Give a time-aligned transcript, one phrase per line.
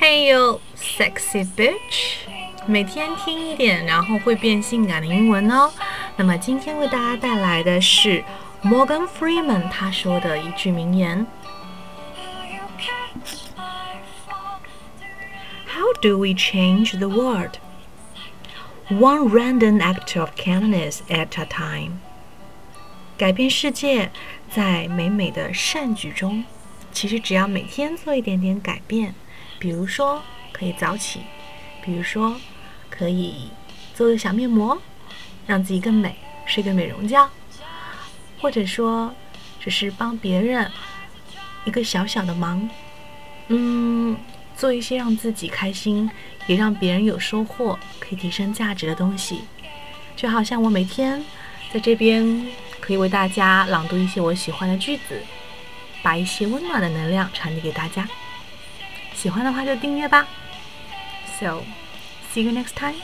[0.00, 2.26] Hey you sexy bitch，
[2.66, 5.72] 每天听一点，然后会变性感的英文哦。
[6.16, 8.24] 那么今天为大家带来的是
[8.62, 11.26] Morgan Freeman 他说的一句名言：
[15.66, 17.58] How do we change the world?
[18.88, 21.98] One random act of kindness at a time.
[23.18, 24.10] 改变世界，
[24.50, 26.44] 在美美的善举中。
[26.92, 29.14] 其实只要每天做一点点改变，
[29.61, 30.19] 比如说
[30.51, 31.19] 可以早起，
[31.85, 32.35] 比如说
[32.89, 33.51] 可以
[33.93, 34.81] 做个小面膜，
[35.45, 36.15] 让自己更美，
[36.47, 37.29] 睡个美容觉，
[38.41, 39.13] 或者说
[39.59, 40.71] 只是帮别人
[41.65, 42.67] 一个小小的忙，
[43.49, 44.17] 嗯，
[44.57, 46.09] 做一些让自己开心，
[46.47, 49.41] 也让别人有收获，可以提升价值的东西。
[50.15, 51.23] 就好像我每天
[51.71, 52.47] 在这边
[52.79, 55.21] 可以为大家朗读一些我喜欢的句子。
[56.03, 58.07] 把一些温暖的能量传递给大家。
[59.21, 60.27] 喜欢的话就订阅吧。
[61.39, 61.61] So,
[62.33, 62.95] see you next time.